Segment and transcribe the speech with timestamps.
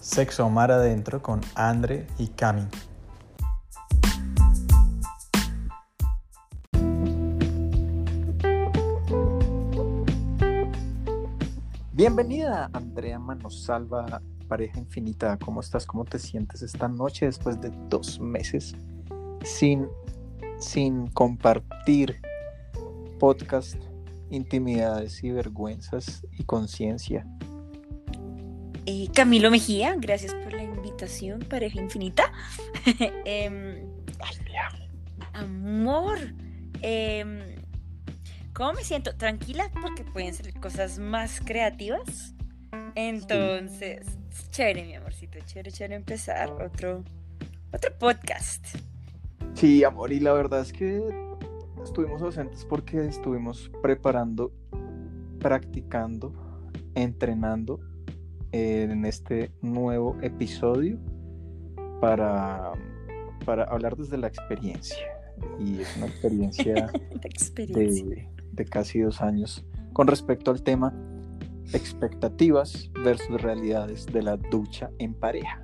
[0.00, 2.66] Sexo Mar Adentro con Andre y Cami.
[11.92, 15.38] Bienvenida, Andrea Manosalva, pareja infinita.
[15.38, 15.84] ¿Cómo estás?
[15.84, 18.74] ¿Cómo te sientes esta noche después de dos meses
[19.44, 19.86] sin,
[20.58, 22.22] sin compartir
[23.18, 23.76] podcast,
[24.30, 27.26] intimidades y vergüenzas y conciencia?
[28.92, 32.32] Eh, Camilo Mejía, gracias por la invitación, pareja infinita.
[33.24, 33.86] Em,
[35.32, 36.18] amor.
[36.82, 37.38] em,
[38.52, 39.14] ¿cómo me siento?
[39.14, 42.34] Tranquila porque pueden ser cosas más creativas.
[42.96, 44.08] Entonces,
[44.50, 47.04] chévere, mi amorcito, chévere, chévere empezar otro,
[47.72, 48.66] otro podcast.
[49.54, 51.00] Sí, amor, y la verdad es que
[51.84, 54.52] estuvimos ausentes porque estuvimos preparando,
[55.38, 56.34] practicando,
[56.96, 57.88] entrenando
[58.52, 60.98] en este nuevo episodio
[62.00, 62.72] para,
[63.44, 64.96] para hablar desde la experiencia.
[65.58, 66.74] Y es una experiencia
[67.56, 70.94] de, de casi dos años con respecto al tema
[71.72, 75.62] expectativas versus realidades de la ducha en pareja.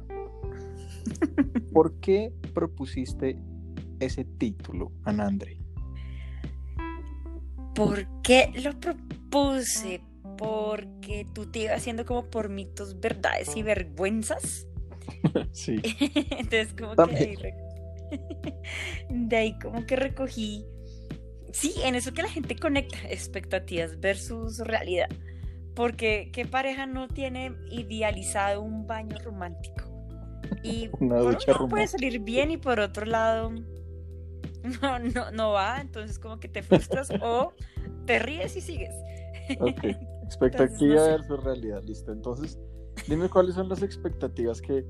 [1.72, 3.38] ¿Por qué propusiste
[4.00, 5.58] ese título, Anandre?
[7.74, 10.00] ¿Por qué lo propuse?
[10.36, 14.66] Porque tú te ibas haciendo como por mitos, verdades y vergüenzas.
[15.52, 15.76] Sí.
[16.30, 17.54] Entonces, como que de ahí, re-
[19.10, 20.64] de ahí como que recogí.
[21.52, 25.08] Sí, en eso que la gente conecta expectativas versus realidad.
[25.74, 29.84] Porque qué pareja no tiene idealizado un baño romántico.
[30.62, 33.50] Y Una por un ducha lado puede salir bien y por otro lado
[34.82, 35.80] no, no, no va.
[35.80, 37.52] Entonces como que te frustras o
[38.06, 38.94] te ríes y sigues.
[40.26, 41.10] Expectativa no sé.
[41.10, 42.12] versus realidad, listo.
[42.12, 42.58] Entonces,
[43.08, 44.84] dime cuáles son las expectativas que,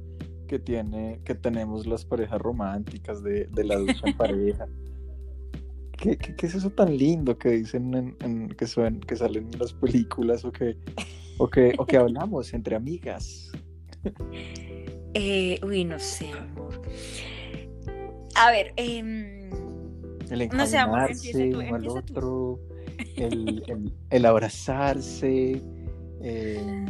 [0.48, 4.66] que tiene, que tenemos las parejas románticas de, de la ducha en pareja.
[5.98, 9.48] ¿Qué, qué, qué es eso tan lindo que dicen en, en- que, suen- que salen
[9.52, 10.76] en las películas o que,
[11.38, 13.50] o que, o que hablamos entre amigas?
[15.18, 16.82] Eh, uy, no sé, amor.
[18.34, 19.48] A ver, em,
[20.30, 22.12] El No sé, amor, empieza tú, empieza tú.
[22.12, 22.60] otro,
[23.16, 25.62] el, el- el abrazarse,
[26.22, 26.86] eh,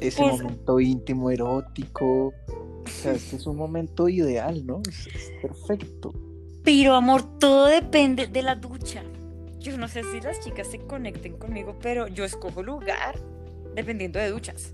[0.00, 2.28] ese momento íntimo, erótico.
[2.28, 4.80] O sea, es que es un momento ideal, ¿no?
[4.88, 6.12] Es, es perfecto.
[6.62, 9.02] pero amor, todo depende de la ducha.
[9.60, 13.18] Yo no sé si las chicas se conecten conmigo, pero yo escojo lugar
[13.74, 14.72] dependiendo de duchas.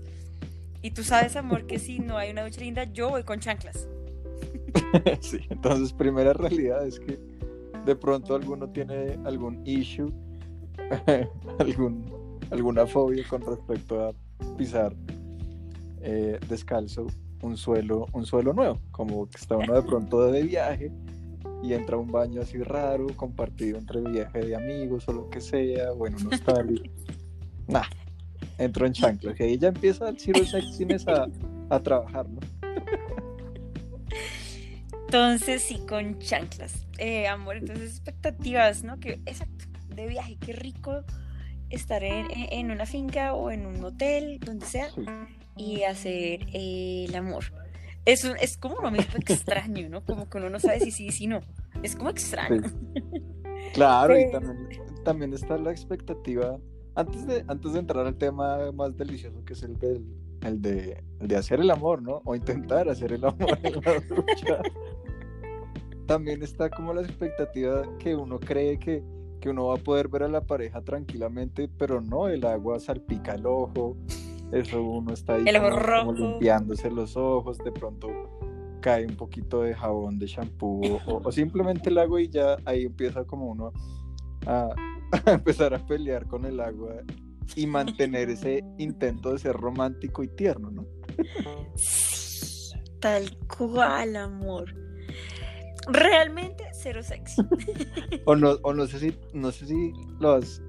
[0.81, 3.87] Y tú sabes, amor, que si no hay una ducha linda, yo voy con chanclas.
[5.21, 7.19] Sí, entonces, primera realidad es que
[7.85, 10.11] de pronto alguno tiene algún issue,
[11.59, 14.13] algún, alguna fobia con respecto a
[14.57, 14.93] pisar
[16.01, 17.07] eh, descalzo
[17.41, 20.91] un suelo, un suelo nuevo, como que está uno de pronto de viaje
[21.63, 25.41] y entra a un baño así raro, compartido entre viaje de amigos o lo que
[25.41, 26.63] sea, bueno, no está
[27.67, 27.85] Nah,
[28.57, 31.27] entro en chanclas y ahí ya empieza el Zero Sexiness a,
[31.69, 32.39] a trabajar, ¿no?
[35.05, 36.87] Entonces, sí, con chanclas.
[36.97, 38.97] Eh, amor, entonces expectativas, ¿no?
[38.97, 39.60] Que, exacto,
[40.01, 41.03] de viaje, qué rico
[41.69, 45.01] estar en, una finca o en un hotel, donde sea, Sí.
[45.55, 47.45] y hacer eh, el amor.
[48.05, 50.03] Es, un- es como lo mismo extraño, ¿no?
[50.03, 51.39] Como que uno no sabe si sí si no.
[51.83, 52.61] Es como extraño.
[53.73, 54.67] Claro, y también,
[55.05, 56.57] también está la expectativa,
[56.95, 60.05] antes de, antes de entrar al tema más delicioso que es el, del,
[60.41, 62.21] el, de, el de hacer el amor, ¿no?
[62.25, 64.61] O intentar hacer el amor en la ducha.
[66.07, 69.01] También está como la expectativa que uno cree que,
[69.41, 73.33] que uno va a poder ver a la pareja tranquilamente, pero no, el agua salpica
[73.35, 73.97] el ojo,
[74.53, 75.43] eso uno está ahí
[76.05, 78.07] como- limpiándose los ojos, de pronto
[78.79, 82.83] cae un poquito de jabón, de shampoo, o, o simplemente el agua y ya ahí
[82.85, 83.73] empieza como uno
[84.45, 84.69] a,
[85.25, 86.95] a empezar a pelear con el agua
[87.55, 90.85] y mantener ese intento de ser romántico y tierno, ¿no?
[92.99, 94.73] Tal cual, amor.
[95.87, 97.41] Realmente cero sexy.
[98.25, 100.61] O no, o no sé si, no sé si lo has,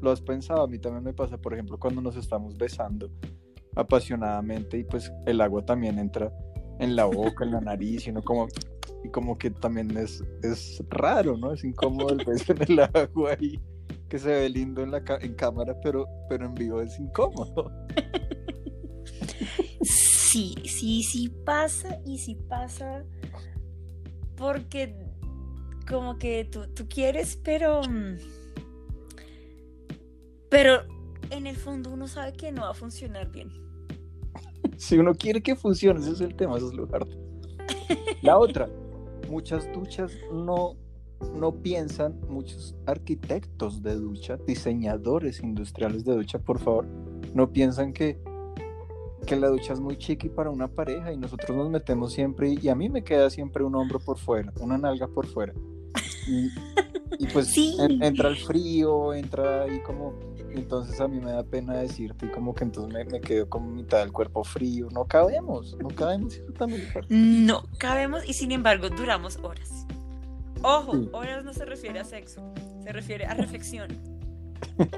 [0.00, 3.10] lo has pensado, a mí también me pasa, por ejemplo, cuando nos estamos besando
[3.74, 6.32] apasionadamente y pues el agua también entra
[6.78, 8.48] en la boca, en la nariz, y como,
[9.04, 11.52] y como que también es, es raro, ¿no?
[11.52, 13.60] Es incómodo el beso en el agua y
[14.08, 17.72] que se ve lindo en la en cámara, pero, pero en vivo es incómodo.
[20.32, 23.04] Sí, sí, sí pasa y sí pasa
[24.36, 24.94] porque
[25.88, 27.82] como que tú, tú quieres, pero...
[27.82, 28.16] mm,
[30.48, 30.82] Pero
[31.30, 33.50] en el fondo uno sabe que no va a funcionar bien.
[34.76, 37.16] si uno quiere que funcione, ese es el tema, eso es lo harto.
[38.22, 38.68] La otra,
[39.28, 40.76] muchas duchas no,
[41.34, 46.86] no piensan, muchos arquitectos de ducha, diseñadores industriales de ducha, por favor,
[47.34, 48.18] no piensan que,
[49.26, 52.68] que la ducha es muy chiqui para una pareja y nosotros nos metemos siempre y
[52.68, 55.52] a mí me queda siempre un hombro por fuera, una nalga por fuera.
[56.28, 56.46] Y,
[57.18, 57.76] y pues Sí.
[57.80, 60.14] en- entra el frío, entra ahí como,
[60.54, 63.74] entonces a mí me da pena decirte y como que entonces me, me quedo con
[63.74, 66.82] mitad del cuerpo frío, no cabemos, no cabemos, eso también.
[67.46, 69.86] No cabemos y sin embargo duramos horas.
[70.62, 71.08] Ojo, Sí.
[71.12, 72.52] horas no se refiere a sexo,
[72.84, 73.88] se refiere a reflexión.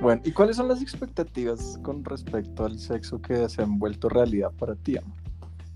[0.00, 4.52] Bueno, ¿y cuáles son las expectativas con respecto al sexo que se han vuelto realidad
[4.52, 5.16] para ti, amor?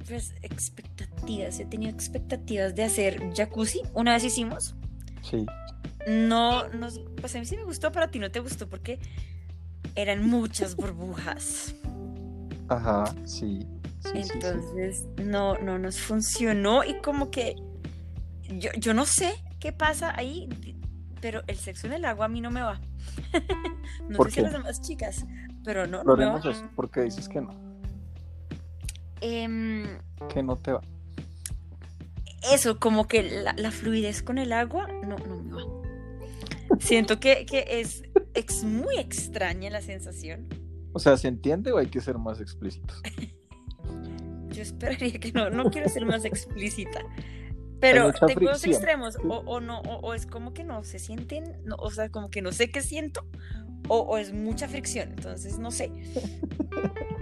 [0.07, 3.83] Pues expectativas, he tenido expectativas de hacer jacuzzi.
[3.95, 4.75] Una vez hicimos,
[5.23, 5.47] Sí,
[6.09, 8.99] no nos, pues a mí sí me gustó, pero a ti no te gustó porque
[9.95, 11.75] eran muchas burbujas.
[12.69, 13.67] ajá, sí,
[14.01, 14.31] sí, sí, sí.
[14.35, 17.57] Entonces no, no nos funcionó y como que
[18.49, 20.49] yo, yo no sé qué pasa ahí,
[21.21, 22.81] pero el sexo en el agua a mí no me va.
[24.09, 25.27] no ¿Por sé si a las demás chicas,
[25.65, 26.37] pero no, no va.
[26.37, 27.71] Exploremos eso, porque dices que no,
[29.21, 29.85] Em,
[30.33, 30.81] que no te va.
[32.53, 35.63] eso, como que la, la fluidez con el agua, no, no me va.
[36.79, 38.03] Siento que, que es,
[38.35, 40.49] es muy extraña la sensación.
[40.93, 43.03] O sea, ¿se entiende o hay que ser más explícitos?
[44.51, 47.01] Yo esperaría que no, no quiero ser más explícita.
[47.81, 51.57] Pero tengo dos extremos, o, o no, o, o es como que no se sienten,
[51.65, 53.25] no, o sea, como que no sé qué siento,
[53.89, 55.91] o, o es mucha fricción, entonces no sé.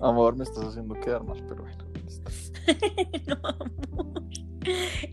[0.00, 1.84] Amor, me estás haciendo quedar mal, pero bueno.
[3.26, 4.22] No, amor.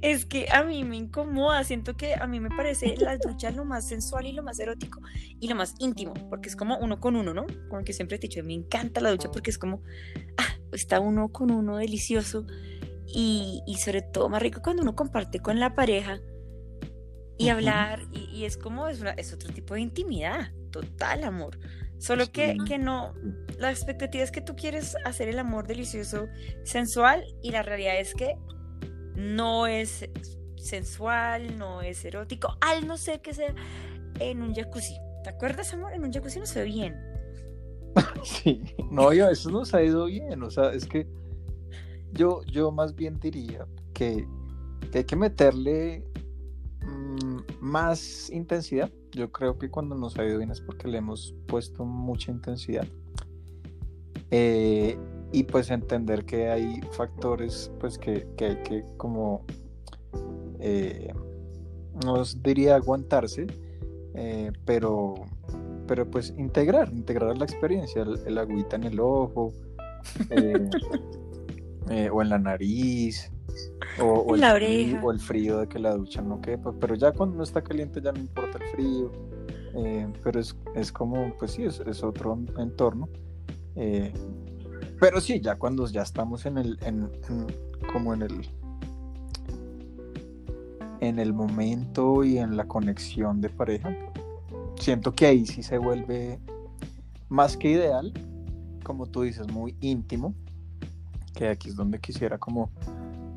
[0.02, 3.66] Es que a mí me incomoda, siento que a mí me parece la ducha lo
[3.66, 5.02] más sensual y lo más erótico
[5.40, 7.46] y lo más íntimo, porque es como uno con uno, ¿no?
[7.70, 9.82] Como que siempre te he dicho, me encanta la ducha porque es como,
[10.38, 12.46] ah, está uno con uno delicioso
[13.14, 16.20] y, y sobre todo más rico cuando uno comparte con la pareja
[17.38, 17.50] y Ujú.
[17.50, 21.58] hablar y, y es como, es, una- es otro tipo de intimidad, total amor.
[21.98, 23.14] Solo que, que no,
[23.58, 26.28] la expectativa es que tú quieres hacer el amor delicioso,
[26.64, 28.36] sensual, y la realidad es que
[29.16, 30.06] no es
[30.56, 33.54] sensual, no es erótico, al no ser que sea
[34.20, 34.96] en un jacuzzi.
[35.24, 35.94] ¿Te acuerdas, amor?
[35.94, 36.96] En un jacuzzi no se ve bien.
[38.24, 38.62] Sí,
[38.92, 41.08] no, yo, eso nos ha ido bien, o sea, es que
[42.14, 44.28] yo, yo más bien diría que,
[44.92, 46.04] que hay que meterle
[46.82, 48.90] mm, más intensidad.
[49.12, 52.88] Yo creo que cuando nos ha ido bien es porque le hemos puesto mucha intensidad.
[54.32, 54.98] Eh,
[55.34, 59.46] y pues entender que hay factores pues que, que hay que como
[60.60, 61.14] eh,
[62.04, 63.48] no os diría aguantarse
[64.14, 65.16] eh, pero
[65.88, 69.54] pero pues integrar integrar la experiencia el, agüita en el ojo
[71.90, 73.32] eh, o en la nariz
[74.02, 77.12] o, el la frío, o el frío de que la ducha no quepa pero ya
[77.12, 79.12] cuando no está caliente ya no importa el frío
[79.76, 83.10] eh, pero es, es como pues sí es, es otro entorno
[83.76, 84.14] eh,
[85.00, 87.48] pero sí, ya cuando ya estamos en el, en, en-
[87.92, 88.48] como en el,
[91.00, 93.96] en el momento y en la conexión de pareja,
[94.80, 96.40] siento que ahí sí se vuelve
[97.30, 98.14] más que ideal,
[98.84, 100.36] como tú dices, muy íntimo,
[101.34, 102.72] que aquí es donde quisiera como,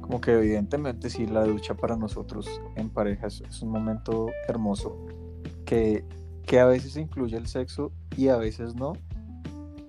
[0.00, 4.96] como que evidentemente sí la ducha para nosotros en pareja es, un momento hermoso,
[5.64, 6.04] que,
[6.46, 8.94] que a veces incluye el sexo y a veces no,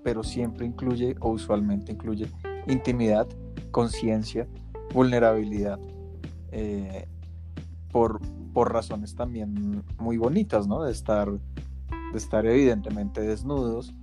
[0.02, 2.30] pero siempre incluye o usualmente incluye
[2.66, 3.26] intimidad,
[3.70, 4.46] conciencia,
[4.94, 5.78] vulnerabilidad,
[6.52, 7.08] eh,
[7.90, 8.20] por,
[8.52, 10.82] por razones también muy bonitas, ¿no?
[10.82, 13.94] De estar, de estar evidentemente desnudos,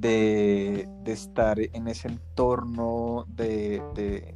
[0.00, 4.34] de, de estar en ese entorno de, de-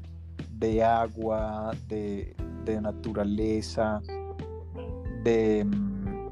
[0.59, 2.35] de agua, de,
[2.65, 4.00] de naturaleza,
[5.23, 6.29] de, mm,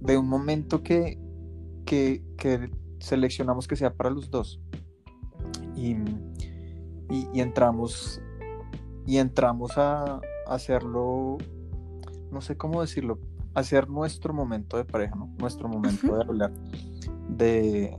[0.00, 1.18] de un momento que,
[1.86, 4.60] que, que seleccionamos que sea para los dos.
[5.74, 5.92] Y,
[7.10, 8.20] y- y entramos
[9.06, 11.38] y entramos a, a hacerlo,
[12.30, 13.18] no sé cómo decirlo,
[13.54, 15.28] hacer nuestro momento de pareja, ¿no?
[15.38, 16.52] Nuestro momento de hablar.
[17.36, 17.96] De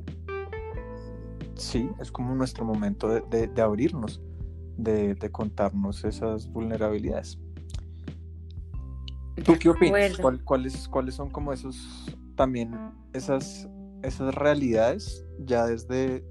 [1.55, 4.21] sí, es como nuestro momento de, de- de abrirnos,
[4.77, 7.39] de, de contarnos esas vulnerabilidades.
[9.43, 9.91] ¿Tú qué opinas?
[10.21, 12.73] ¿Cuál- cuáles, ¿Cuáles son como esos también
[13.13, 13.67] esas,
[14.01, 16.23] esas realidades ya desde,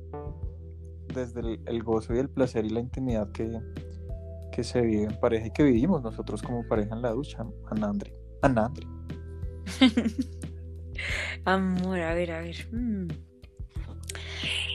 [1.15, 3.61] desde el, el gozo y el placer y la intimidad que,
[4.53, 8.13] que se vive en pareja y que vivimos nosotros como pareja en la ducha, Anandri?
[8.43, 8.87] Anandri.
[11.45, 12.67] Amor, a ver, a ver.
[12.71, 13.09] mm.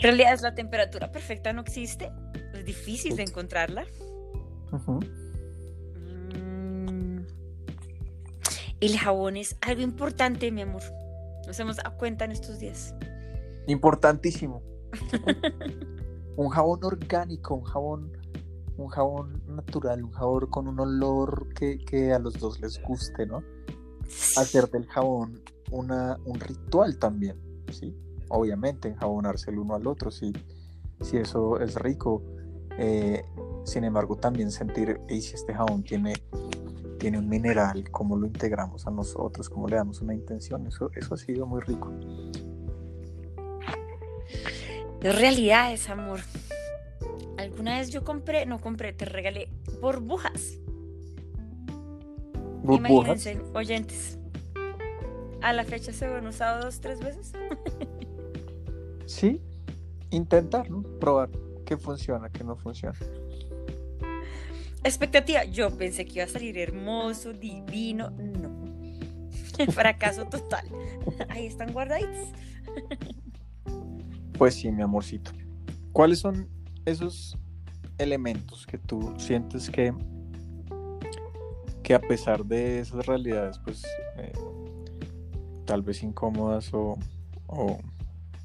[0.01, 2.12] realidad es la temperatura perfecta no existe.
[2.53, 3.86] Es difícil de encontrarla.
[4.72, 5.00] Mm.
[8.79, 10.84] El jabón es algo importante, mi amor.
[11.48, 12.93] Nos hemos dado cuenta en estos días.
[13.67, 14.62] Importantísimo.
[16.36, 18.12] un jabón orgánico, un jabón,
[18.77, 23.25] un jabón natural, un jabón con un olor que, que a los dos les guste,
[23.25, 23.43] ¿no?
[24.38, 27.38] Hacer del jabón una, un ritual también,
[27.71, 27.95] ¿sí?
[28.29, 30.33] Obviamente, enjabonarse el uno al otro, sí,
[31.01, 32.24] si eso es rico.
[32.77, 33.24] Eh,
[33.63, 36.13] sin embargo, también sentir, y si este jabón tiene,
[37.00, 41.15] tiene un mineral, cómo lo integramos a nosotros, cómo le damos una intención, eso, eso
[41.15, 41.91] ha sido muy rico.
[45.01, 46.19] Es realidad es amor.
[47.38, 49.50] Alguna vez yo compré, no compré, te regalé
[49.81, 50.59] burbujas.
[52.63, 53.25] Burbujas.
[53.25, 54.17] Imagínense, oyentes.
[55.41, 57.34] A la fecha se han usado dos, tres veces.
[59.08, 59.41] Sí,
[60.10, 60.84] intentar, ¿no?
[61.00, 61.29] Probar
[61.65, 63.00] qué funciona, qué no funciona.
[64.84, 68.10] Expectativa, yo pensé que iba a salir hermoso, divino.
[68.10, 68.67] No.
[69.72, 70.67] Fracaso total.
[71.29, 72.27] Ahí están guardaditos.
[74.38, 75.32] Pues sí, mi amorcito.
[75.94, 76.50] ¿Cuáles son
[76.86, 77.38] esos
[77.98, 79.94] elementos que tú sientes que,
[81.82, 83.84] que a pesar de esas realidades, pues
[84.17, 84.32] eh,
[85.67, 86.97] tal vez incómodas o,
[87.45, 87.77] o-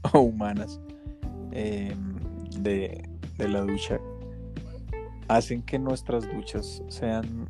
[0.12, 0.78] o humanas
[1.52, 1.94] eh,
[2.58, 3.98] de, de la ducha,
[5.28, 7.48] hacen que nuestras duchas sean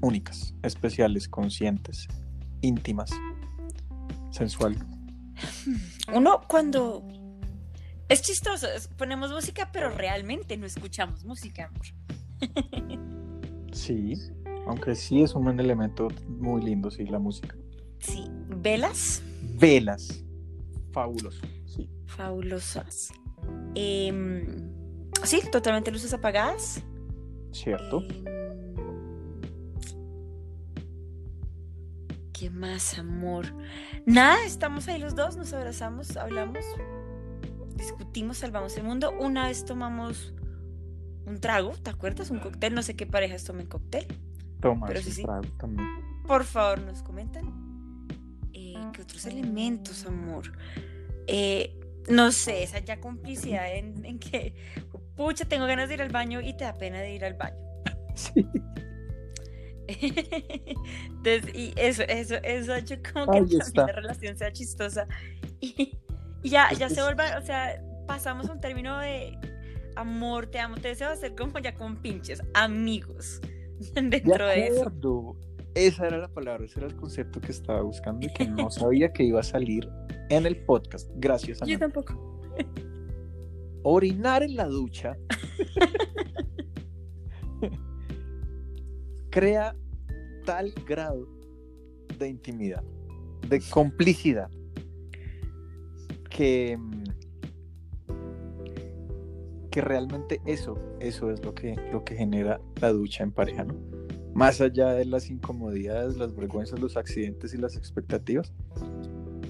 [0.00, 2.08] únicas, especiales, conscientes,
[2.62, 3.10] íntimas,
[4.30, 4.80] sensuales?
[6.14, 7.06] Uno cuando...
[8.08, 8.66] Es chistoso,
[8.98, 11.86] ponemos música, pero realmente no escuchamos música, amor.
[13.72, 14.12] Sí,
[14.66, 17.56] aunque sí es un elemento muy lindo, sí, la música.
[17.98, 19.22] Sí, velas
[19.58, 20.24] Velas,
[20.92, 21.88] fabuloso, sí.
[22.06, 23.12] fabulosas.
[23.74, 24.70] Em,
[25.24, 26.82] sí, totalmente luces apagadas.
[27.52, 28.02] ¿Cierto?
[28.02, 28.24] Em,
[32.32, 33.46] ¿Qué más, amor?
[34.04, 36.64] Nada, estamos ahí los dos, nos abrazamos, hablamos,
[37.76, 39.12] discutimos, salvamos el mundo.
[39.20, 40.34] Una vez tomamos
[41.24, 42.30] un trago, ¿te acuerdas?
[42.30, 44.06] Un cóctel, no sé qué parejas tomen cóctel.
[44.62, 45.24] Tomar pero sí, sí.
[46.26, 47.44] Por favor, nos comentan.
[48.52, 50.52] Eh, ¿Qué otros elementos, amor?
[51.26, 51.78] Eh,
[52.08, 54.54] no sé, esa ya complicidad en, en que,
[55.16, 57.56] pucha, tengo ganas de ir al baño y te da pena de ir al baño.
[58.14, 58.46] Sí.
[59.88, 65.06] Entonces, y eso, eso, eso ha hecho como que también la relación sea chistosa.
[65.60, 65.98] Y,
[66.42, 69.38] y ya, ya se vuelva, o sea, pasamos a un término de
[69.96, 73.40] amor, te amo, te deseo, a ser como ya con pinches, amigos.
[73.94, 74.80] De Dentro de eso.
[74.82, 75.36] acuerdo.
[75.74, 79.12] Esa era la palabra, ese era el concepto que estaba buscando y que no sabía
[79.12, 79.88] que iba a salir
[80.28, 81.08] en el podcast.
[81.16, 82.14] Gracias a Yo tampoco.
[83.84, 85.16] Orinar en la ducha
[89.30, 89.74] crea
[90.44, 91.26] tal grado
[92.18, 92.82] de intimidad,
[93.48, 94.50] de complicidad,
[96.30, 97.01] que, mm,
[99.72, 103.74] que realmente eso, eso es lo que, lo que genera la ducha en pareja, ¿no?
[104.34, 108.52] Más allá de las incomodidades, las vergüenzas, los accidentes y las expectativas,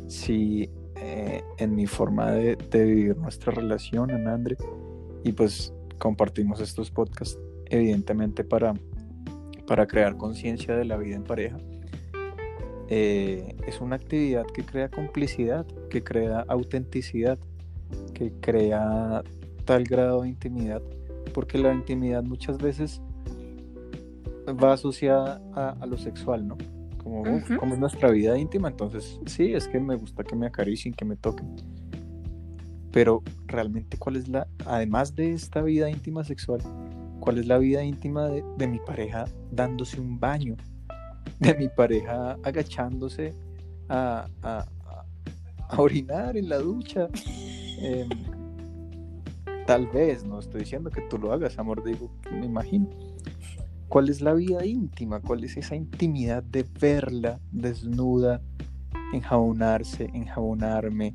[0.07, 4.57] sí, eh, en mi forma de, de vivir nuestra relación, Ana Andre,
[5.25, 8.75] y pues compartimos estos podcasts, evidentemente para,
[9.67, 11.59] para crear conciencia de la vida en pareja.
[12.89, 17.39] Eh, es una actividad que crea complicidad, que crea autenticidad,
[18.15, 19.23] que crea
[19.65, 20.83] tal grado de intimidad,
[21.35, 23.01] porque la intimidad muchas veces
[24.63, 26.57] va asociada a, a lo sexual, ¿no?
[27.03, 27.25] Como,
[27.59, 31.05] como es nuestra vida íntima, entonces sí, es que me gusta que me acaricien, que
[31.05, 31.57] me toquen.
[32.93, 36.61] Pero realmente, ¿cuál es la, además de esta vida íntima sexual,
[37.21, 40.57] cuál es la vida íntima de, de mi pareja dándose un baño?
[41.41, 43.35] De mi pareja agachándose
[43.89, 45.05] a, a- a-
[45.69, 47.09] a orinar en la ducha.
[47.81, 48.09] Em,
[49.67, 52.89] tal vez, no estoy diciendo que tú lo hagas, amor, digo, me imagino.
[53.89, 55.21] ¿Cuál es la vida íntima?
[55.21, 58.41] ¿Cuál es esa intimidad de verla desnuda,
[59.13, 61.15] enjabonarse, enjabonarme,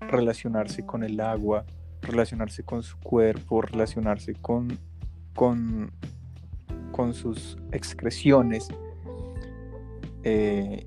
[0.00, 1.64] relacionarse con el agua,
[2.02, 4.76] relacionarse con su cuerpo, relacionarse con,
[5.34, 5.92] con,
[6.90, 8.68] con sus excreciones?
[10.24, 10.86] Eh,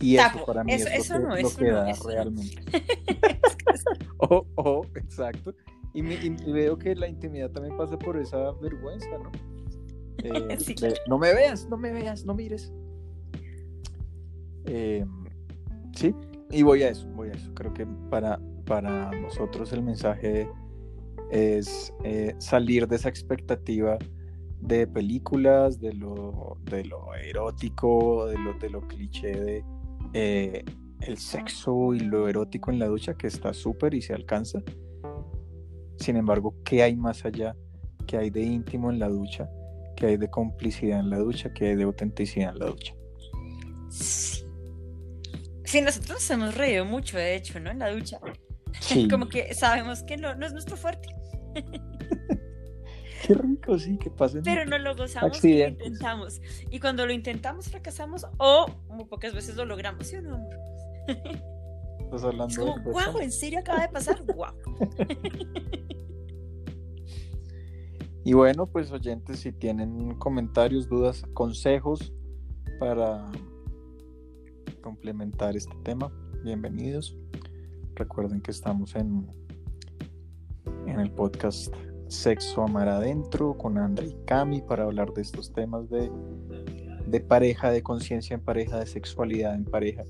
[0.00, 2.62] y eso para mí eso- es eso que, no, lo que no, da realmente.
[4.18, 5.54] Oh, oh, exacto.
[5.96, 9.30] Y, me- y- veo que la intimidad también pasa por esa vergüenza, ¿no?
[10.24, 10.74] Eh, Sí.
[10.74, 12.72] de, no me veas, no me veas, no mires.
[14.64, 15.04] Eh,
[15.94, 16.14] sí,
[16.50, 17.52] y voy a eso, voy a eso.
[17.54, 20.48] Creo que para, para nosotros el mensaje
[21.30, 23.98] es eh, salir de esa expectativa
[24.60, 29.64] de películas, de lo, de lo erótico, de lo, de lo cliché de
[30.14, 30.64] eh,
[31.02, 34.60] el sexo y lo erótico en la ducha, que está súper y se alcanza.
[35.98, 37.56] Sin embargo, ¿qué hay más allá?
[38.06, 39.48] ¿Qué hay de íntimo en la ducha?
[39.96, 41.52] ¿Qué hay de complicidad en la ducha?
[41.52, 42.94] ¿Qué hay de autenticidad en la ducha?
[43.90, 44.46] Sí.
[45.66, 47.70] Sí, nosotros nos hemos reído mucho, de hecho, ¿no?
[47.70, 48.20] En la ducha.
[49.10, 51.08] Como que sabemos que no, no es nuestro fuerte.
[53.26, 54.42] Qué rico, sí, que pasen.
[54.44, 56.40] Pero no lo gozamos y lo intentamos.
[56.70, 60.56] Y cuando lo intentamos, fracasamos o muy pocas veces lo logramos, ¿sí o no, amor?
[62.06, 64.22] Estás hablando es como, wow, ¿en serio acaba de pasar?
[64.36, 64.46] wow.
[68.24, 72.14] y bueno, pues oyentes, si tienen comentarios, dudas, consejos
[72.78, 73.28] para
[74.82, 76.12] complementar este tema,
[76.44, 77.18] bienvenidos.
[77.96, 79.26] Recuerden que estamos en,
[80.86, 81.74] en el podcast
[82.06, 86.08] Sexo Amar Adentro con André y Cami para hablar de estos temas de,
[87.04, 90.04] de pareja, de conciencia en pareja, de sexualidad en pareja,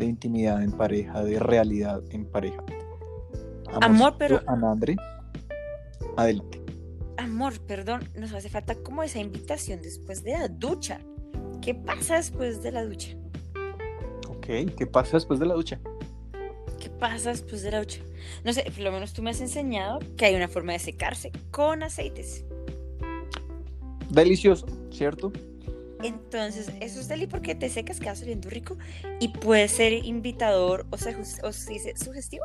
[0.00, 2.64] de intimidad en pareja, de realidad en pareja.
[3.80, 4.42] Amor, pero...
[4.48, 4.96] André,
[6.16, 6.60] adelante.
[7.16, 11.00] Amor, perdón, nos hace falta como esa invitación después de la ducha.
[11.62, 13.16] ¿Qué pasa después de la ducha?
[14.28, 15.78] Ok, ¿qué pasa después de la ducha?
[16.80, 18.00] ¿Qué pasa después de la ducha?
[18.42, 21.30] No sé, por lo menos tú me has enseñado que hay una forma de secarse
[21.50, 22.44] con aceites.
[24.08, 25.30] Delicioso, ¿cierto?
[26.02, 28.76] Entonces, eso es deli porque te secas, queda saliendo rico
[29.20, 32.44] y puede ser invitador o, sea, o sugestivo.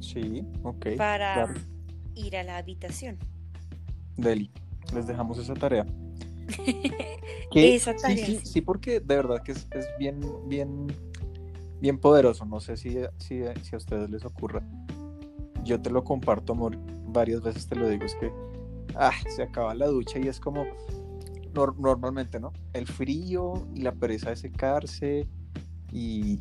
[0.00, 0.96] Sí, ok.
[0.96, 1.54] Para
[2.14, 3.18] ir a la habitación.
[4.16, 4.50] Deli,
[4.94, 5.86] les dejamos esa tarea.
[7.54, 8.26] esa tarea.
[8.26, 10.88] Sí, sí, sí, porque de verdad que es, es bien, bien
[11.80, 12.44] bien poderoso.
[12.44, 14.62] No sé si, si, si, a ustedes les ocurra.
[15.64, 16.76] Yo te lo comparto, amor.
[17.06, 18.04] Varias veces te lo digo.
[18.04, 18.32] Es que
[18.96, 20.66] ah, se acaba la ducha y es como
[21.66, 22.52] normalmente, ¿no?
[22.72, 25.28] El frío y la pereza de secarse
[25.92, 26.38] y,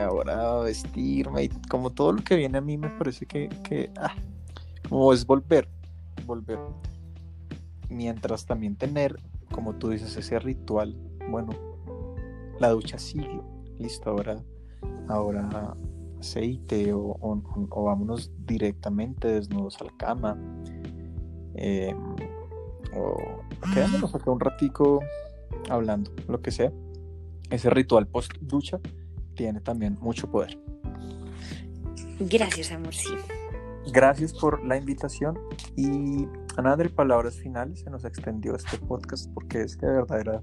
[0.00, 4.14] ahora vestirme y como todo lo que viene a mí me parece que, que ah,
[4.88, 5.68] como es volver,
[6.26, 6.58] volver.
[7.88, 9.18] Mientras también tener,
[9.50, 10.96] como tú dices, ese ritual,
[11.28, 11.52] bueno,
[12.60, 13.40] la ducha sigue
[13.78, 14.36] listo, ahora,
[15.08, 15.74] ahora
[16.20, 17.16] aceite o,
[17.84, 20.38] vámonos directamente desnudos a la cama.
[21.54, 21.94] Eh,
[22.94, 23.42] o
[23.74, 25.00] quedándonos acá un ratico
[25.68, 26.72] hablando, lo que sea.
[27.50, 28.80] Ese ritual post ducha
[29.34, 30.58] tiene también mucho poder.
[32.20, 33.14] Gracias, amor, sí.
[33.92, 35.38] Gracias por la invitación
[35.76, 39.92] y a nada de palabras finales se nos extendió este podcast porque es que de
[39.92, 40.42] verdad era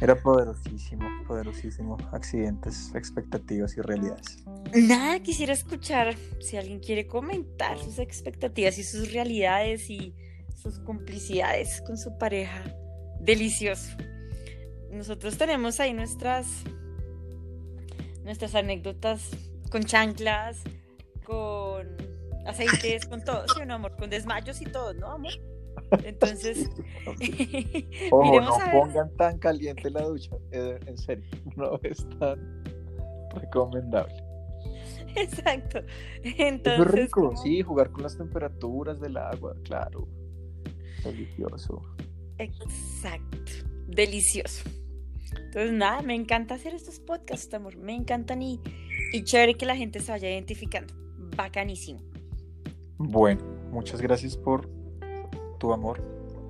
[0.00, 1.96] era poderosísimo, poderosísimo.
[2.12, 4.44] Accidentes, expectativas y realidades.
[4.74, 10.14] Nada, quisiera escuchar si alguien quiere comentar sus expectativas y sus realidades y
[10.62, 12.64] sus complicidades con su pareja.
[13.20, 13.96] Delicioso.
[14.90, 16.64] Nosotros tenemos ahí nuestras
[18.24, 19.30] nuestras anécdotas
[19.70, 20.62] con chanclas,
[21.24, 21.86] con
[22.46, 25.32] aceites, con todo, sí, no, amor, con desmayos y todo, ¿no, amor?
[26.04, 26.70] Entonces,
[28.10, 31.24] Ojo, no pongan tan caliente la ducha, eh, en serio,
[31.56, 32.62] no es tan
[33.34, 34.22] recomendable.
[35.16, 35.80] Exacto.
[36.22, 40.06] Entonces, es rico, sí, jugar con las temperaturas del agua, claro.
[41.04, 41.82] Delicioso.
[42.38, 43.52] Exacto,
[43.86, 44.64] delicioso.
[45.36, 47.76] Entonces, nada, me encanta hacer estos podcasts, amor.
[47.76, 48.60] Me encantan y,
[49.12, 50.94] y chévere que la gente se vaya identificando.
[51.36, 52.00] Bacanísimo.
[52.98, 54.68] Bueno, muchas gracias por
[55.58, 56.02] tu amor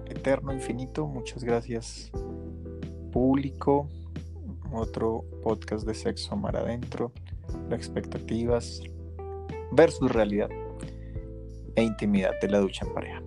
[0.06, 1.06] eterno, infinito.
[1.06, 2.10] Muchas gracias,
[3.12, 3.88] público.
[4.72, 7.12] Otro podcast de sexo mar adentro,
[7.68, 8.82] de expectativas
[9.72, 10.50] versus realidad
[11.74, 13.22] e intimidad de la ducha en pareja.